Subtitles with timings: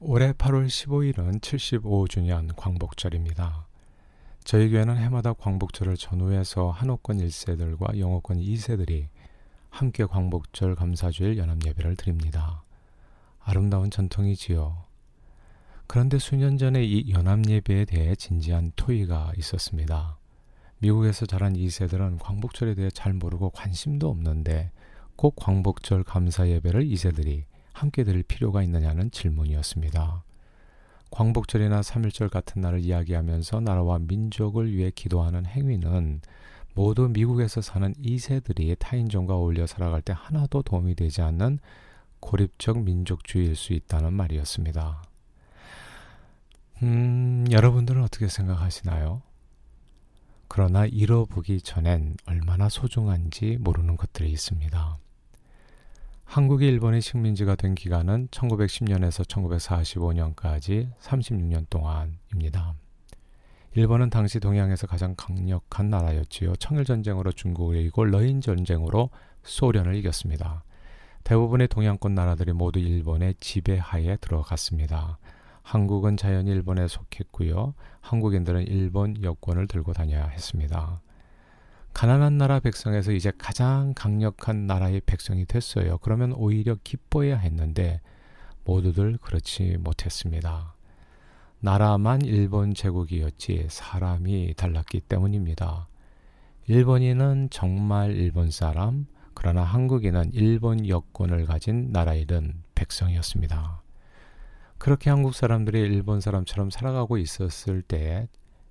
[0.00, 3.66] 올해 8월 15일은 75주년 광복절입니다.
[4.44, 9.08] 저희 교회는 해마다 광복절을 전후해서 한옥권 1세들과 영어권 2세들이
[9.70, 12.62] 함께 광복절 감사주일 연합예배를 드립니다.
[13.40, 14.84] 아름다운 전통이지요.
[15.88, 20.16] 그런데 수년 전에 이 연합예배에 대해 진지한 토의가 있었습니다.
[20.78, 24.70] 미국에서 자란 2세들은 광복절에 대해 잘 모르고 관심도 없는데
[25.16, 27.46] 꼭 광복절 감사예배를 2세들이
[27.78, 30.24] 함께 드릴 필요가 있느냐는 질문이었습니다.
[31.10, 36.20] 광복절이나 3일절 같은 날을 이야기하면서 나라와 민족을 위해 기도하는 행위는
[36.74, 41.58] 모두 미국에서 사는 2세들이 타인종과 어울려 살아갈 때 하나도 도움이 되지 않는
[42.20, 45.02] 고립적 민족주의일 수 있다는 말이었습니다.
[46.82, 49.22] 음, 여러분들은 어떻게 생각하시나요?
[50.48, 54.98] 그러나 잃어보기 전엔 얼마나 소중한지 모르는 것들이 있습니다.
[56.28, 62.74] 한국이 일본의 식민지가 된 기간은 1910년에서 1945년까지 36년 동안입니다.
[63.74, 66.56] 일본은 당시 동양에서 가장 강력한 나라였지요.
[66.56, 69.08] 청일전쟁으로 중국을 이기고 러인전쟁으로
[69.42, 70.64] 소련을 이겼습니다.
[71.24, 75.18] 대부분의 동양권 나라들이 모두 일본의 지배하에 들어갔습니다.
[75.62, 77.72] 한국은 자연히 일본에 속했고요.
[78.02, 81.00] 한국인들은 일본 여권을 들고 다녀야 했습니다.
[81.98, 85.98] 가난한 나라 백성에서 이제 가장 강력한 나라의 백성이 됐어요.
[85.98, 88.00] 그러면 오히려 기뻐해야 했는데
[88.64, 90.76] 모두들 그렇지 못했습니다.
[91.58, 95.88] 나라만 일본 제국이었지 사람이 달랐기 때문입니다.
[96.68, 103.82] 일본인은 정말 일본 사람, 그러나 한국인은 일본 여권을 가진 나라이든 백성이었습니다.
[104.78, 108.28] 그렇게 한국 사람들이 일본 사람처럼 살아가고 있었을 때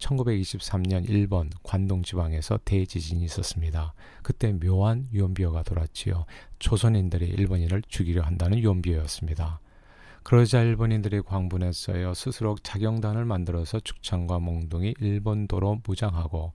[0.00, 3.94] 1923년 일본 관동 지방에서 대지진이 있었습니다.
[4.22, 6.24] 그때 묘한 유언비어가 돌았지요.
[6.58, 9.60] 조선인들이 일본인을 죽이려 한다는 유언비어였습니다.
[10.22, 12.14] 그러자 일본인들이 광분했어요.
[12.14, 16.52] 스스로 자경단을 만들어서 축창과 몽둥이 일본도로 무장하고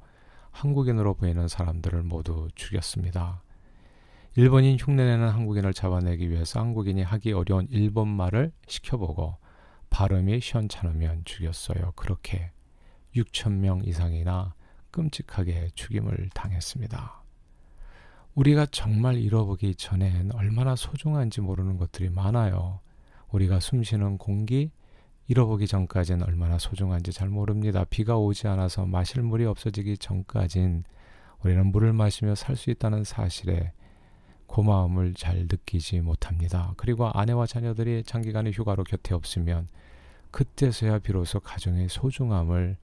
[0.51, 3.41] 한국인으로 보이는 사람들을 모두 죽였습니다.
[4.37, 9.37] 일본인 흉내내는 한국인을 잡아내기 위해서 한국인이 하기 어려운 일본말을 시켜보고
[9.89, 11.93] 발음이 시원찮으면 죽였어요.
[11.95, 12.51] 그렇게
[13.15, 14.53] 6천 명 이상이나
[14.91, 17.23] 끔찍하게 죽임을 당했습니다.
[18.35, 22.79] 우리가 정말 잃어보기 전엔 얼마나 소중한지 모르는 것들이 많아요.
[23.29, 24.71] 우리가 숨쉬는 공기,
[25.27, 27.85] 잃어보기 전까지는 얼마나 소중한지 잘 모릅니다.
[27.89, 30.83] 비가 오지 않아서 마실 물이 없어지기 전까진
[31.43, 33.71] 우리는 물을 마시며 살 수 있다는 사실에
[34.47, 36.73] 고마움을 잘 느끼지 못합니다.
[36.77, 39.67] 그리고 아내와 자녀들이 장기간의 휴가로 곁에 없으면
[40.31, 42.77] 그때서야 비로소 가정의 소중함을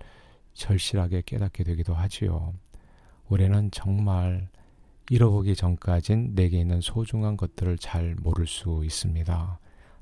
[0.54, 2.54] 절실하게 깨닫게 되기도 하지요.
[3.28, 4.48] 올해는 정말
[5.10, 9.58] 잃어보기 전까진 내게 있는 소중한 것들을 잘 모를 수 있습니다.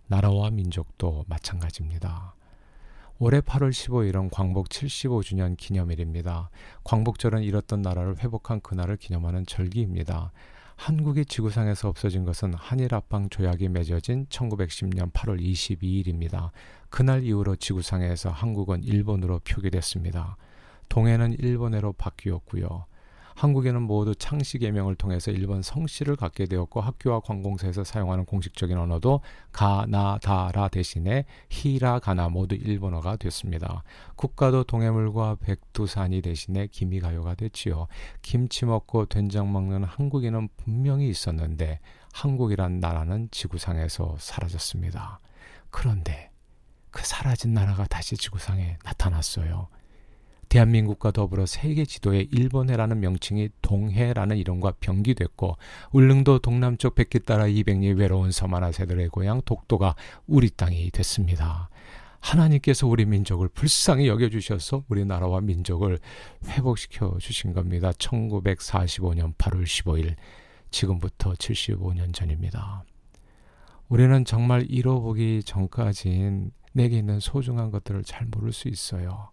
[0.07, 2.35] 나라와 민족도 마찬가지입니다.
[3.19, 6.51] 올해 8월 15일은 광복 75주년 기념일입니다.
[6.85, 10.33] 광복절은 잃었던 나라를 회복한 그날을 기념하는 절기입니다.
[10.81, 16.53] 한국의 지구상에서 없어진 것은 한일 합방 조약이 맺어진 1910년 8월 22일입니다.
[16.89, 20.39] 그날 이후로 지구상에서 한국은 일본으로 표기됐습니다.
[20.89, 22.87] 동해는 일본해로 바뀌었고요.
[23.41, 30.69] 한국에는 모두 창씨 개명을 통해서 일본 성씨를 갖게 되었고 학교와 관공서에서 사용하는 공식적인 언어도 가나다라
[30.69, 33.83] 대신에 히라가나 모두 일본어가 됐습니다.
[34.17, 37.87] 국가도 동해물과 백두산이 대신에 기미가요가 됐지요.
[38.21, 41.81] 김치 먹고 된장 먹는 한국인은 분명히 있었는데
[42.13, 45.19] 한국이란 나라는 지구상에서 사라졌습니다.
[45.71, 46.31] 그런데
[46.91, 49.69] 그 사라진 나라가 다시 지구상에 나타났어요.
[50.51, 55.57] 대한민국과 더불어 세계 지도에 일본해라는 명칭이 동해라는 이름과 병기됐고
[55.93, 58.33] 울릉도 동남쪽 백기 따라 200리 외로운
[58.73, 59.95] 새들의 고향 독도가
[60.27, 61.71] 우리 땅이 됐습니다.
[62.19, 66.01] 하나님께서 우리 민족을 불쌍히 여겨주셔서 우리나라와 민족을
[66.45, 67.93] 회복시켜 주신 겁니다.
[67.93, 70.17] 1945년 8월 15일,
[70.73, 72.85] 지금부터 75년 전입니다.
[73.89, 79.31] 우리는 정말 잃어보기 전까진 내게 있는 소중한 것들을 잘 모를 수 있어요.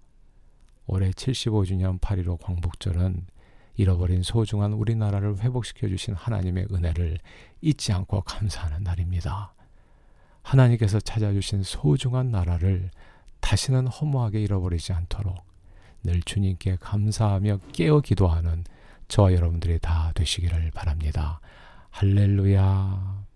[0.88, 3.28] 올해 75주년 8.15 광복절은
[3.76, 7.20] 잃어버린 소중한 우리나라를 회복시켜 주신 하나님의 은혜를
[7.62, 9.54] 잊지 않고 감사하는 날입니다.
[10.42, 12.90] 하나님께서 찾아주신 소중한 나라를
[13.42, 15.46] 다시는 허무하게 잃어버리지 않도록
[16.04, 18.64] 늘 주님께 감사하며 깨어 기도하는
[19.10, 21.40] 저와 여러분들이 다 되시기를 바랍니다.
[21.92, 23.27] 할렐루야.